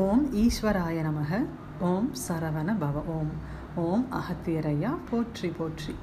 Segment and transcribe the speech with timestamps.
[0.00, 1.46] ஓம் ஈஸ்வராய நமக
[1.80, 3.32] ஓம் சரவண பவ ஓம்
[3.74, 5.94] ஓம் அகத்தியரையா போற்றி போற்றி.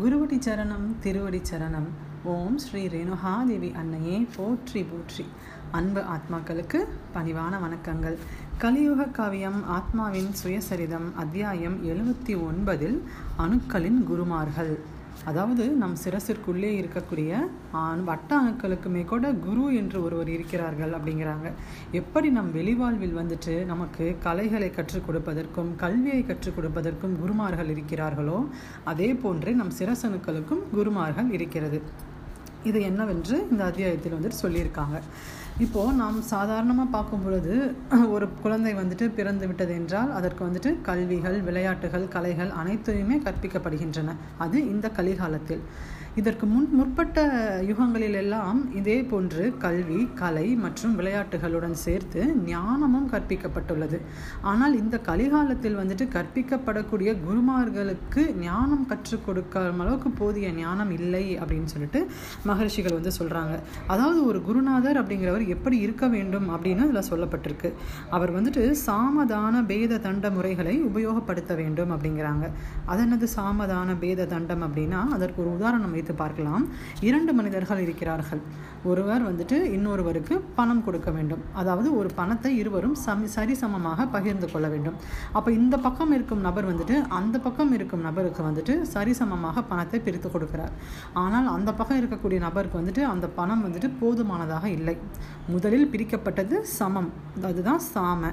[0.00, 1.88] குருவடி சரணம் திருவடி சரணம்
[2.24, 5.24] ஓம் ஸ்ரீ ரேணுகாதேவி அன்னையே போற்றி போற்றி.
[5.70, 6.80] அன்பு ஆத்மாக்களுக்கு
[7.14, 8.18] பணிவான வணக்கங்கள்.
[8.58, 13.02] கலியுக காவியம் ஆத்மாவின் சுயசரிதம் அத்தியாயம் எழுபத்தி ஒன்பதில்
[13.38, 14.74] அணுக்களின் குருமார்கள்.
[15.30, 17.32] அதாவது நம் சிரசிற்குள்ளே இருக்கக்கூடிய
[17.82, 21.48] ஆண் வட்ட அணுக்களுக்குமே கூட குரு என்று ஒருவர் இருக்கிறார்கள் அப்படிங்கிறாங்க.
[22.00, 28.38] எப்படி நம் வெளிவாழ்வில் வந்துட்டு நமக்கு கலைகளை கற்றுக் கொடுப்பதற்கும் கல்வியை கற்றுக் கொடுப்பதற்கும் குருமார்கள் இருக்கிறார்களோ
[28.92, 31.80] அதே போன்று நம் சிரசணுக்களுக்கும் குருமார்கள் இருக்கிறது.
[32.64, 34.98] இது என்னவென்று இந்த அத்தியாயத்தில் வந்துட்டு சொல்லியிருக்காங்க.
[35.58, 37.54] இப்போது நாம் சாதாரணமாக பார்க்கும் பொழுது
[38.10, 44.14] ஒரு குழந்தை வந்துட்டு பிறந்து விட்டது என்றால் அதற்கு வந்துட்டு கல்விகள் விளையாட்டுகள் கலைகள் அனைத்தையுமே கற்பிக்கப்படுகின்றன.
[44.38, 45.64] அது இந்த கலிகாலத்தில்.
[46.20, 47.18] இதற்கு முன் முற்பட்ட
[47.68, 53.98] யுகங்களில் எல்லாம் இதே போன்று கல்வி கலை மற்றும் விளையாட்டுகளுடன் சேர்த்து ஞானமும் கற்பிக்கப்பட்டுள்ளது.
[54.50, 62.02] ஆனால் இந்த கலிகாலத்தில் வந்துட்டு கற்பிக்கப்படக்கூடிய குருமார்களுக்கு ஞானம் கற்றுக் கொடுக்காத அளவுக்கு போதிய ஞானம் இல்லை அப்படின்னு சொல்லிட்டு
[62.50, 63.54] மகர்ஷிகள் வந்து சொல்கிறாங்க
[63.86, 67.72] அதாவது ஒரு குருநாதர் அப்படிங்கிறவர் எப்படி இருக்க வேண்டும் அப்படின்னு இதில் சொல்லப்பட்டிருக்கு.
[68.18, 72.46] அவர் வந்துட்டு சாமதான பேத தண்ட முறைகளை உபயோகப்படுத்த வேண்டும் அப்படிங்கிறாங்க.
[72.92, 76.64] அதனது சாமதான பேத தண்டம் அப்படின்னா அதற்கு ஒரு உதாரணம் வைத்து பார்க்கலாம்.
[77.08, 78.42] இரண்டு மனிதர்கள் இருக்கிறார்கள்.
[78.90, 81.42] ஒருவர் வந்துட்டு இன்னொருவருக்கு பணம் கொடுக்க வேண்டும்.
[81.60, 84.96] அதாவது ஒரு பணத்தை இருவரும் சம சரிசமமாக பகிர்ந்து கொள்ள வேண்டும்.
[85.38, 90.72] அப்போ இந்த பக்கம் இருக்கும் நபர் வந்துட்டு அந்த பக்கம் இருக்கும் நபருக்கு வந்துட்டு சரிசமமாக பணத்தை பிரித்து கொடுக்கிறார்.
[91.24, 94.96] ஆனால் அந்த பக்கம் இருக்கக்கூடிய நபருக்கு வந்துட்டு அந்த பணம் வந்துட்டு போதுமானதாக இல்லை.
[95.54, 97.10] முதலில் பிரிக்கப்பட்டது சமம்.
[97.50, 98.32] அதுதான் சாம.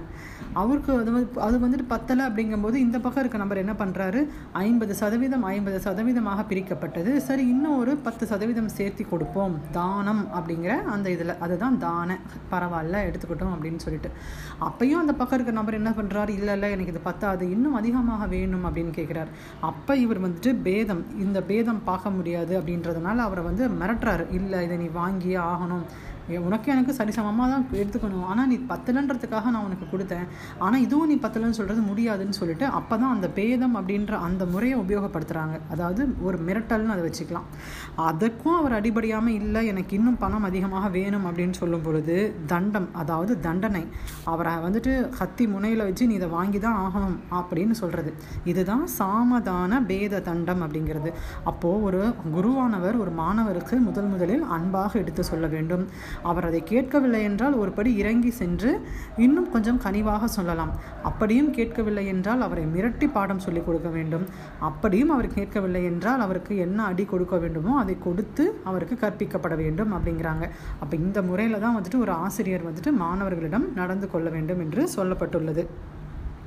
[0.61, 4.19] அவருக்கு அது வந்து அது வந்துட்டு பத்தலை அப்படிங்கும்போது இந்த பக்கம் இருக்க நபர் என்ன பண்ணுறாரு
[4.65, 7.13] ஐம்பது சதவீதம் ஐம்பது சதவீதமாக பிரிக்கப்பட்டது.
[7.29, 9.55] சரி இன்னும் ஒரு பத்து சதவீதம் சேர்த்தி கொடுப்போம்.
[9.77, 12.17] தானம் அப்படிங்கிற அந்த இதில் அதுதான் தான.
[12.51, 14.09] பரவாயில்ல எடுத்துக்கிட்டோம் அப்படின்னு சொல்லிட்டு.
[14.67, 18.65] அப்பையும் அந்த பக்கம் இருக்க நபர் என்ன பண்ணுறாரு இல்லை இல்லை எனக்கு இது பத்தாது இன்னும் அதிகமாக வேணும்
[18.67, 19.31] அப்படின்னு கேட்குறாரு
[19.69, 24.25] அப்போ இவர் வந்துட்டு பேதம் இந்த பேதம் பார்க்க முடியாது அப்படின்றதுனால அவரை வந்து மிரட்டுறாரு.
[24.39, 25.85] இல்லை இதை நீ வாங்கியே ஆகணும்.
[26.47, 28.25] உனக்கு எனக்கு சரிசமமாக தான் எடுத்துக்கணும்.
[28.31, 30.25] ஆனால் நீ பத்தலைன்றதுக்காக நான் உனக்கு கொடுத்தேன்.
[30.65, 35.55] ஆனால் இதுவும் நீ பத்தலைன்னு சொல்கிறது முடியாதுன்னு சொல்லிட்டு அப்போ தான் அந்த பேதம் அப்படின்ற அந்த முறையை உபயோகப்படுத்துகிறாங்க
[35.73, 37.47] அதாவது ஒரு மிரட்டல்னு அதை வச்சுக்கலாம்.
[38.09, 42.17] அதற்கும் அவர் அடிபடியாமல் இல்லை எனக்கு இன்னும் பணம் அதிகமாக வேணும் அப்படின்னு சொல்லும் பொழுது
[42.53, 43.83] தண்டம் அதாவது தண்டனை.
[44.33, 48.11] அவரை வந்துட்டு கத்தி முனையில் வச்சு நீ இதை வாங்கி தான் ஆகணும் அப்படின்னு சொல்கிறது
[48.51, 51.11] இதுதான் சாமதான பேத தண்டம் அப்படிங்கிறது.
[51.51, 52.01] அப்போது ஒரு
[52.35, 55.83] குருவானவர் ஒரு மாணவருக்கு முதல் முதலில் அன்பாக எடுத்து சொல்ல வேண்டும்.
[56.23, 58.71] அவர் அதை கேட்கவில்லை என்றால் ஒரு படி இறங்கி சென்று
[59.17, 60.71] இன்னும் கொஞ்சம் கனிவாக சொல்லலாம்.
[61.03, 64.25] அப்படியும் கேட்கவில்லை என்றால் அவரை மிரட்டி பாடம் சொல்லிக் கொடுக்க வேண்டும்.
[64.59, 70.47] அப்படியும் அவர் கேட்கவில்லை என்றால் அவருக்கு என்ன அடி கொடுக்க வேண்டுமோ அதை கொடுத்து அவருக்கு கற்பிக்கப்பட வேண்டும் அப்படிங்கிறாங்க.
[70.79, 75.65] அப்போ இந்த முறையில் தான் வந்துட்டு ஒரு ஆசிரியர் வந்துட்டு மாணவர்களிடம் நடந்து கொள்ள வேண்டும் என்று சொல்லப்பட்டுள்ளது.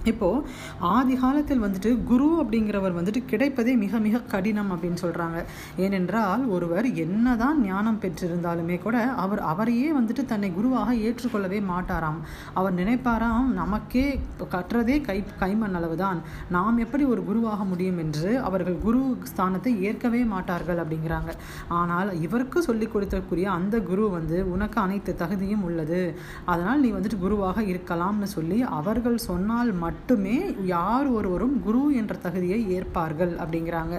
[0.04, 0.44] இப்போது
[0.78, 5.38] ஆதி காலத்தில் வந்துட்டு குரு அப்படிங்கிறவர் வந்துட்டு கிடைப்பதே மிக மிக கடினம் அப்படின்னு சொல்கிறாங்க
[5.76, 12.20] ஏனென்றால் ஒருவர் என்னதான் ஞானம் பெற்றிருந்தாலுமே கூட அவர் அவரையே வந்துட்டு தன்னை குருவாக ஏற்றுக்கொள்ளவே மாட்டாராம்.
[12.54, 14.20] அவர் நினைப்பாராம் நமக்கே
[14.54, 20.22] கற்றதே கை கைமண் அளவு தான் நாம் எப்படி ஒரு குருவாக முடியும் என்று அவர்கள் குரு ஸ்தானத்தை ஏற்கவே
[20.24, 21.30] மாட்டார்கள் அப்படிங்கிறாங்க.
[21.68, 26.02] ஆனால் இவருக்கு சொல்லிக் கொடுத்தக்கூடிய அந்த குரு வந்து உனக்கு அனைத்து தகுதியும் உள்ளது.
[26.44, 30.36] அதனால் நீ வந்துட்டு குருவாக இருக்கலாம்னு சொல்லி அவர்கள் சொன்னால் மட்டுமே மட்டுமே
[30.74, 33.96] யார் ஒருவரும் குரு என்ற தகுதியை ஏற்பார்கள் அப்படிங்கிறாங்க.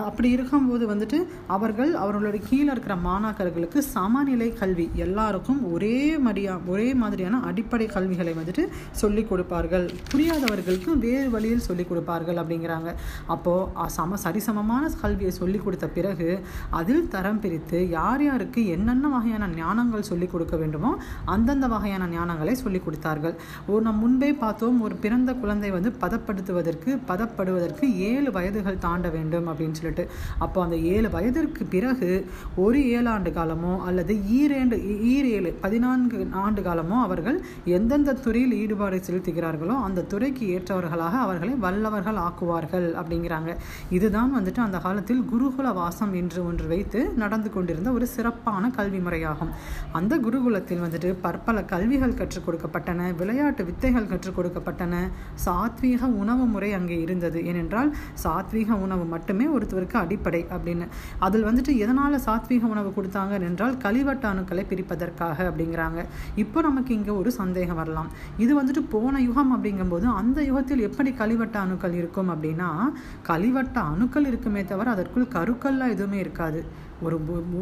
[0.00, 1.18] அப்படி இருக்கும்போது வந்துட்டு
[1.54, 8.62] அவர்கள் அவர்களுடைய கீழே இருக்கிற மாணாக்கர்களுக்கு சமநிலை கல்வி எல்லாருக்கும் ஒரே மடியா ஒரே மாதிரியான அடிப்படை கல்விகளை வந்துட்டு
[9.02, 9.86] சொல்லிக் கொடுப்பார்கள்.
[10.12, 12.92] புரியாதவர்களுக்கு வேறு வழியில் சொல்லிக் கொடுப்பார்கள் அப்படிங்கிறாங்க.
[13.34, 16.28] அப்போது சம சரிசமமான கல்வியை சொல்லிக் கொடுத்த பிறகு
[16.80, 20.92] அதில் தரம் பிரித்து யார் யாருக்கு என்னென்ன வகையான ஞானங்கள் சொல்லிக் கொடுக்க வேண்டுமோ
[21.36, 23.36] அந்தந்த வகையான ஞானங்களை சொல்லிக் கொடுத்தார்கள்.
[23.72, 29.78] ஒரு நம் முன்பே பார்த்தோம் ஒரு பிறந்த குழந்தை வந்து பதப்படுத்துவதற்கு பதப்படுவதற்கு ஏழு வயதுகள் தாண்ட வேண்டும் அப்படின்னு
[29.78, 30.04] சொல்லிட்டு.
[30.44, 32.08] அப்போ அந்த ஏழு வயதிற்கு பிறகு
[32.64, 34.76] ஒரு ஏழாண்டு காலமோ அல்லது ஈரேண்டு
[35.14, 37.38] ஈரேழு பதினான்கு ஆண்டு காலமோ அவர்கள்
[37.78, 43.50] எந்தெந்த துறையில் ஈடுபாடு செலுத்துகிறார்களோ அந்த துறைக்கு ஏற்றவர்களாக அவர்களை வல்லவர்கள் ஆக்குவார்கள் அப்படிங்கிறாங்க.
[43.90, 49.52] இதுதான் வந்துட்டு அந்த காலத்தில் குருகுல வாசம் என்று ஒன்று வைத்து நடந்து கொண்டிருந்த ஒரு சிறப்பான கல்வி முறையாகும்.
[50.00, 54.94] அந்த குருகுலத்தில் வந்துட்டு பற்பல கல்விகள் கற்றுக் கொடுக்கப்பட்டன விளையாட்டு வித்தைகள் கற்றுக் கொடுக்கப்பட்டன
[55.46, 57.38] சாத்வீக உணவு முறை அங்கே இருந்தது.
[57.50, 57.90] ஏனென்றால்
[58.24, 60.88] சாத்வீக உணவு மட்டுமே ஒருத்தருக்கு அடிப்படை அப்படின்னு.
[61.26, 66.00] அதில் வந்துட்டு எதனால் சாத்வீக உணவு கொடுத்தாங்க என்றால் கழிவட்ட அணுக்களை பிரிப்பதற்காக அப்படிங்கிறாங்க.
[66.44, 68.10] இப்போ நமக்கு இங்கே ஒரு சந்தேகம் வரலாம்.
[68.44, 72.70] இது வந்துட்டு போன யுகம் அப்படிங்கும்போது அந்த யுகத்தில் எப்படி கழிவட்ட அணுக்கள் இருக்கும் அப்படின்னா
[73.30, 76.60] கழிவட்ட அணுக்கள் இருக்குமே தவிர அதற்குள் கருக்கள்லாம் எதுவுமே இருக்காது.
[77.02, 77.16] ஒரு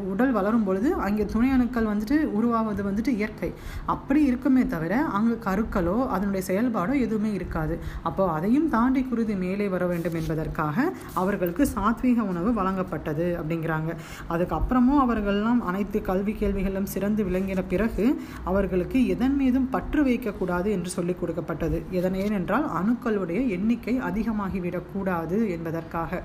[0.08, 3.52] உடல் வளரும் பொழுது அங்கே துணை அணுக்கள் வந்துட்டு உருவாவது வந்துட்டு இயற்கை.
[3.86, 7.78] அப்படி இருக்குமே தவிர அங்கே கருக்களோ அதனுடைய செயல்பாடோ எதுவுமே இருக்காது.
[8.02, 13.92] அப்போ அதையும் தாண்டி குருதி மேலே வர வேண்டும் என்பதற்காக அவர்களுக்கு சாத்வீக உணவு வழங்கப்பட்டது அப்படிங்கிறாங்க.
[14.30, 21.20] அதுக்கப்புறமும் அவர்கள்லாம் அனைத்து கல்வி கேள்விகளும் சிறந்து விளங்கின பிறகு அவர்களுக்கு எதன் மீதும் பற்று வைக்கக்கூடாது என்று சொல்லிக்
[21.20, 21.82] கொடுக்கப்பட்டது.
[21.90, 26.22] எதன் ஏனென்றால் அணுக்களுடைய எண்ணிக்கை அதிகமாகிவிடக்கூடாது என்பதற்காக.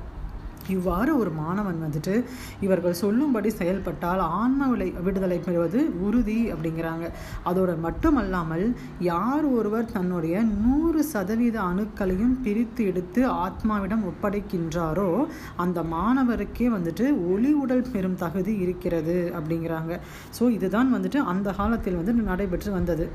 [0.68, 2.14] இவ்வாறு ஒரு மாணவன் வந்துட்டு
[2.60, 7.06] இவர்கள் சொல்லும்படி செயல்பட்டால் ஆன்ம விலை விடுதலை பெறுவது உறுதி அப்படிங்கிறாங்க.
[7.46, 8.66] அதோட மட்டுமல்லாமல்
[9.00, 15.10] யார் ஒருவர் தன்னுடைய நூறு சதவீத அணுக்களையும் பிரித்து எடுத்து ஆத்மாவிடம் ஒப்படைக்கின்றாரோ
[15.56, 20.00] அந்த மாணவருக்கே வந்துட்டு ஒளி உடல் பெறும் தகுதி இருக்கிறது அப்படிங்கிறாங்க.
[20.40, 23.08] ஸோ இதுதான் வந்துட்டு அந்த காலத்தில் வந்து நடைபெற்று வந்தது.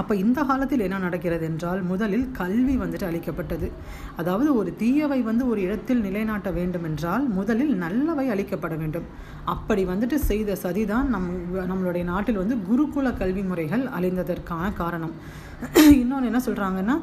[0.00, 3.68] அப்போ இந்த காலத்தில் என்ன நடக்கிறது என்றால் முதலில் கல்வி வந்துட்டு அளிக்கப்பட்டது.
[4.20, 9.08] அதாவது ஒரு தீயவை வந்து ஒரு இடத்தில் நிலைநாட்ட வேண்டும் என்றால் முதலில் நல்லவை அளிக்கப்பட வேண்டும்.
[9.54, 11.28] அப்படி வந்துட்டு செய்த சதிதான் நம்
[11.70, 15.14] நம்மளுடைய நாட்டில் வந்து குருகுல கல்வி முறைகள் அழிந்ததற்கான காரணம்.
[16.00, 16.94] இன்னொன்று என்ன சொல்கிறாங்கன்னா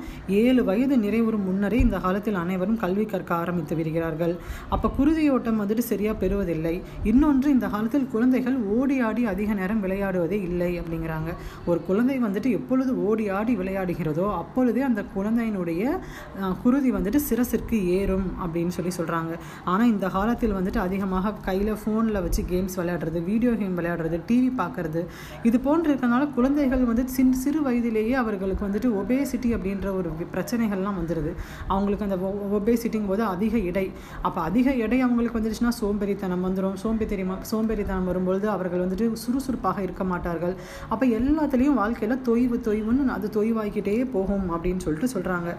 [0.42, 4.34] ஏழு வயது நிறைவுறும் முன்னரே இந்த காலத்தில் அனைவரும் கல்வி கற்க ஆரம்பித்து வருகிறார்கள்
[4.76, 6.74] அப்போ குருதியோட்டம் வந்துட்டு சரியாக பெறுவதில்லை.
[7.12, 11.32] இன்னொன்று இந்த காலத்தில் குழந்தைகள் ஓடி ஆடி அதிக நேரம் விளையாடுவதே இல்லை அப்படிங்கிறாங்க.
[11.70, 15.84] ஒரு குழந்தை வந்துட்டு எப்பொழுது ஓடி ஆடி விளையாடுகிறதோ அப்பொழுதே அந்த குழந்தையினுடைய
[16.64, 19.34] குருதி வந்துட்டு சிரசிற்கு ஏறும் அப்படின்னு சொல்லி சொல்கிறாங்க
[19.74, 25.04] ஆனால் இந்த காலத்தில் வந்துட்டு அதிகமாக கையில் ஃபோனில் வச்சு கேம்ஸ் விளையாடுறது வீடியோ கேம் விளையாடுறது டிவி பார்க்குறது
[25.50, 30.98] இது போன்று இருக்கனால குழந்தைகள் வந்து சின் சிறு வயதிலேயே அவர்கள் அவங்களுக்கு வந்துட்டு ஒபேசிட்டி அப்படின்ற ஒரு பிரச்சனைகள்லாம்
[31.00, 31.32] வந்துடுது
[31.74, 32.18] அவங்களுக்கு அந்த
[32.58, 33.86] ஒபேசிட்டிங் போது அதிக எடை.
[34.28, 40.56] அப்போ அதிக எடை அவங்களுக்கு வந்துடுச்சுன்னா சோம்பேறித்தனம் வந்துடும் சோம்பேறித்தனமா சோம்பேறித்தனம் வரும்பொழுது அவர்கள் வந்துட்டு சுறுசுறுப்பாக இருக்க மாட்டார்கள்.
[40.94, 45.50] அப்போ எல்லாத்துலேயும் வாழ்க்கையில் தொய்வு தொய்வுன்னு அது தொய்வாகிக்கிட்டே போகும் அப்படின்னு சொல்லிட்டு சொல்கிறாங்க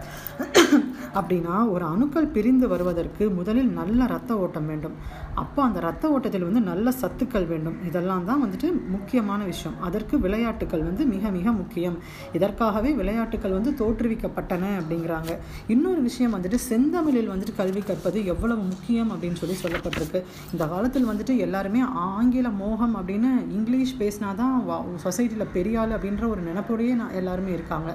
[1.19, 4.95] அப்படின்னா ஒரு அணுக்கள் பிரிந்து வருவதற்கு முதலில் நல்ல ரத்த ஓட்டம் வேண்டும்.
[5.43, 7.77] அப்போ அந்த ரத்த ஓட்டத்தில் வந்து நல்ல சத்துக்கள் வேண்டும்.
[7.89, 9.75] இதெல்லாம் தான் வந்துட்டு முக்கியமான விஷயம்.
[9.87, 11.97] அதற்கு விளையாட்டுகள் வந்து மிக மிக முக்கியம்.
[12.37, 15.31] இதற்காக இதற்காகவே விளையாட்டுகள் வந்து தோற்றுவிக்கப்பட்டன அப்படிங்கிறாங்க.
[15.73, 20.19] இன்னொரு விஷயம் வந்துட்டு செந்தமிழில் வந்துட்டு கல்வி கற்பது எவ்வளவு முக்கியம் அப்படின்னு சொல்லி சொல்லப்பட்டிருக்கு.
[20.53, 24.57] இந்த காலத்தில் வந்துட்டு எல்லாருமே ஆங்கில மோகம் அப்படின்னு இங்கிலீஷ் பேசினா தான்
[25.05, 27.89] சொசைட்டியில் பெரியாள் அப்படின்ற ஒரு நினப்போடையே நான் எல்லாருமே இருக்காங்க.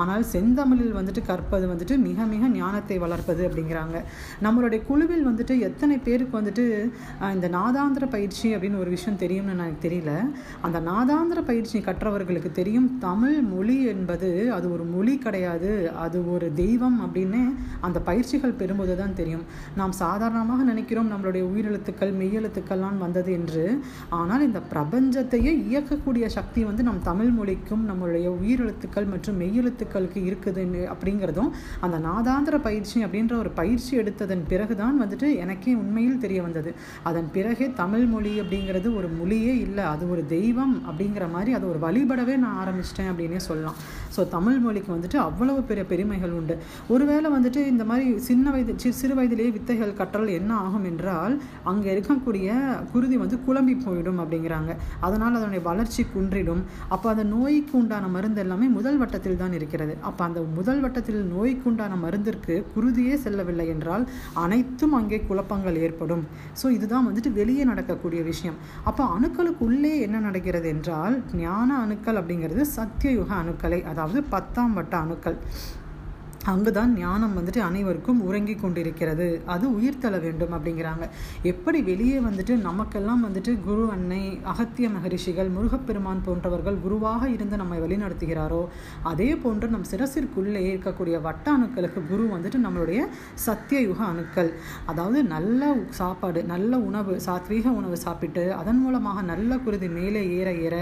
[0.00, 3.96] ஆனால் செந்தமிழில் வந்துட்டு கற்பது வந்துட்டு மிக மிக ஞானத்தை வளர்ப்பது அப்படிங்கிறாங்க.
[4.46, 6.66] நம்மளுடைய குழுவில் வந்துட்டு எத்தனை பேருக்கு வந்துட்டு
[7.38, 10.12] இந்த நாதாந்திர பயிற்சி அப்படின்னு ஒரு விஷயம் தெரியும்னு எனக்கு தெரியல.
[10.66, 12.90] அந்த நாதாந்திர பயிற்சி கற்றவர்களுக்கு தெரியும்.
[13.08, 14.25] தமிழ் மொழி என்பது
[14.56, 15.70] அது ஒரு மொழி கிடையாது
[16.04, 17.40] அது ஒரு தெய்வம் அப்படின்னு
[17.88, 19.44] அந்த பயிற்சிகள் பெறும்போது தான் தெரியும்.
[19.80, 23.64] நாம் சாதாரணமாக நினைக்கிறோம் நம்மளுடைய உயிரெழுத்துக்கள் மெய்யெழுத்துக்கள்லாம் வந்தது என்று.
[24.20, 31.50] ஆனால் இந்த பிரபஞ்சத்தையே இயக்கக்கூடிய சக்தி வந்து நம் தமிழ் மொழிக்கும் நம்மளுடைய உயிரெழுத்துக்கள் மற்றும் மெய்யெழுத்துக்களுக்கு இருக்குதுன்னு அப்படிங்கிறதும்
[31.86, 36.70] அந்த நாதாந்திர பயிற்சி அப்படின்ற ஒரு பயிற்சி எடுத்ததன் பிறகுதான் வந்துட்டு எனக்கே உண்மையில் தெரிய வந்தது.
[37.08, 41.80] அதன் பிறகே தமிழ் மொழி அப்படிங்கிறது ஒரு மொழியே இல்லை அது ஒரு தெய்வம் அப்படிங்கிற மாதிரி அது ஒரு
[41.86, 43.78] வழிபடவே நான் ஆரம்பிச்சிட்டேன் அப்படின்னே சொல்லலாம்.
[44.16, 46.54] ஸோ தமிழ் மொழிக்கு வந்துட்டு அவ்வளவு பெரிய பெருமைகள் உண்டு.
[46.94, 51.34] ஒருவேளை வந்துட்டு இந்த மாதிரி சின்ன வயது சிறு வயதிலேயே வித்தைகள் கற்றல் என்ன ஆகும் என்றால்
[51.70, 52.50] அங்கே இருக்கக்கூடிய
[52.92, 54.72] குருதி வந்து குழம்பி போயிடும் அப்படிங்கிறாங்க.
[55.06, 56.62] அதனால் அதனுடைய வளர்ச்சி குன்றிடும்.
[56.94, 59.94] அப்போ அந்த நோய்க்கு உண்டான மருந்து எல்லாமே முதல் வட்டத்தில் தான் இருக்கிறது.
[60.08, 64.06] அப்போ அந்த முதல் வட்டத்தில் நோய்க்கு உண்டான மருந்திற்கு குருதியே செல்லவில்லை என்றால்
[64.44, 66.24] அனைத்தும் அங்கே குழப்பங்கள் ஏற்படும்.
[66.60, 68.58] ஸோ இதுதான் வந்துட்டு வெளியே நடக்கக்கூடிய விஷயம்.
[68.90, 75.36] அப்போ அணுக்களுக்குள்ளே என்ன நடக்கிறது என்றால் ஞான அணுக்கள் அப்படிங்கிறது சத்தியயுக அணுக்களை அதாவது பத்தாம் வட்ட அணுக்கள்.
[76.52, 79.26] அங்குதான் ஞானம் வந்துட்டு அனைவருக்கும் உறங்கி கொண்டிருக்கிறது.
[79.54, 81.04] அது உயிர் தள்ள வேண்டும் அப்படிங்கிறாங்க.
[81.50, 84.20] எப்படி வெளியே வந்துட்டு நமக்கெல்லாம் வந்துட்டு குரு அன்னை
[84.52, 88.62] அகத்திய மகரிஷிகள் முருகப்பெருமான் போன்றவர்கள் குருவாக இருந்து நம்மை வழிநடத்துகிறாரோ
[89.12, 93.00] அதே போன்று நம் சிரசிற்குள்ளே இருக்கக்கூடிய வட்ட அணுக்களுக்கு குரு வந்துட்டு நம்மளுடைய
[93.46, 94.50] சத்தியயுக அணுக்கள்.
[94.92, 100.76] அதாவது நல்ல சாப்பாடு நல்ல உணவு சாத்வீக உணவு சாப்பிட்டு அதன் மூலமாக நல்ல குருதி மேலே ஏற ஏற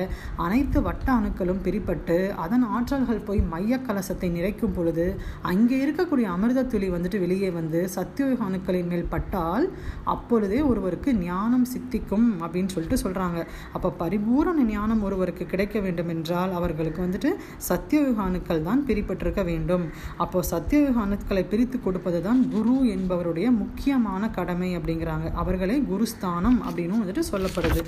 [0.47, 5.07] அனைத்து வட்ட அணுக்களும் பிரிப்பட்டு அதன் ஆற்றல்கள் போய் மைய கலசத்தை நிறைக்கும் பொழுது
[5.55, 9.67] அங்கே இருக்கக்கூடிய அமிர்த துளி வந்துட்டு வெளியே வந்து சத்தியோக அணுக்களின் மேல் பட்டால்
[10.13, 13.41] அப்பொழுதே ஒருவருக்கு ஞானம் சித்திக்கும் அப்படின்னு சொல்லிட்டு சொல்கிறாங்க
[13.77, 17.31] அப்போ பரிபூரண ஞானம் ஒருவருக்கு கிடைக்க வேண்டும் என்றால் அவர்களுக்கு வந்துட்டு
[17.69, 19.85] சத்தியோக அணுக்கள் தான் பிரிப்பட்டிருக்க வேண்டும்.
[20.25, 25.27] அப்போ சத்தியோக அணுக்களை பிரித்து கொடுப்பது தான் குரு என்பவருடைய முக்கியமான கடமை அப்படிங்கிறாங்க.
[25.43, 27.83] அவர்களே குருஸ்தானம் அப்படின்னு வந்துட்டு சொல்லப்படுது.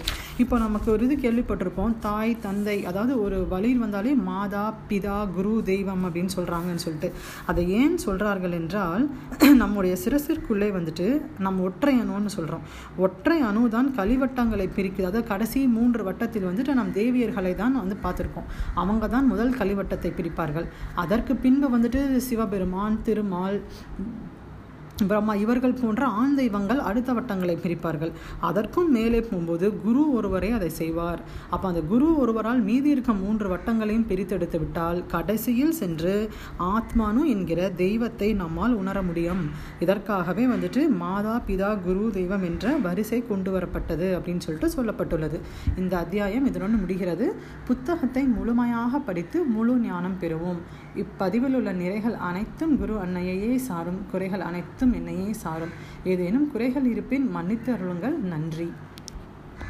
[0.44, 1.96] இப்போ நமக்கு ஒரு இது கேள்விப்பட்டிருப்போம்.
[2.06, 7.11] தாய் தந்தை அதாவது ஒரு வழியில் வந்தாலே மாதா பிதா குரு தெய்வம் அப்படின்னு சொல்கிறாங்கன்னு சொல்லிட்டு.
[7.57, 9.05] அதை ஏன் சொல்கிறார்கள் என்றால்
[9.61, 11.07] நம்முடைய சிரசிற்குள்ளே வந்துட்டு
[11.45, 12.65] நம்ம ஒற்றை அணுன்னு சொல்கிறோம்
[13.05, 15.07] ஒற்றை அணு தான் கலிவட்டங்களை பிரிக்குது.
[15.11, 18.51] அதாவது கடைசி மூன்று வட்டத்தில் வந்துட்டு நம் தேவியர்களை தான் வந்து பார்த்துருக்கோம்.
[18.83, 20.69] அவங்க தான் முதல் கலிவட்டத்தை பிரிப்பார்கள்.
[21.05, 23.59] அதற்கு பின்பு வந்துட்டு சிவபெருமான் திருமால்
[24.97, 28.12] பிரம்மா இவர்கள் போன்ற ஆண் தெய்வங்கள் அடுத்த வட்டங்களை பிரிப்பார்கள்.
[28.41, 31.21] அதற்கும் மேலே போகும்போது குரு ஒருவரே அதை செய்வார்.
[31.50, 38.33] அப்போ அந்த குரு ஒருவரால் மீதி இருக்க மூன்று வட்டங்களையும் பிரித்தெடுத்து விட்டால் கடைசியில் சென்று ஆத்மானு என்கிற தெய்வத்தை
[38.33, 39.50] நம்மால் உணர முடியும்.
[39.81, 45.41] இதற்காகவே வந்துட்டு மாதா பிதா குரு தெய்வம் என்ற வரிசை கொண்டு வரப்பட்டது அப்படின்னு சொல்லிட்டு சொல்லப்பட்டுள்ளது.
[45.76, 47.35] இந்த அத்தியாயம் இதனுடன் முடிகிறது.
[47.67, 50.59] புத்தகத்தை முழுமையாக படித்து முழு ஞானம் பெறுவோம்.
[50.97, 54.00] இப்பதிவில் உள்ள நிறைகள் அனைத்தும் குரு அன்னையையே சாரும்.
[54.11, 55.75] குறைகள் அனைத்தும் என்னையே சாரும்.
[56.05, 58.73] ஏதேனும் குறைகள் இருப்பின் மன்னித்து அருளுங்கள் நன்றி.